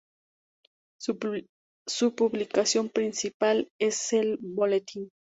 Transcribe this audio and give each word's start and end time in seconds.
Su 0.99 2.15
publicación 2.15 2.89
principal 2.89 3.69
es 3.79 4.13
el 4.13 4.39
"Boletín. 4.41 5.11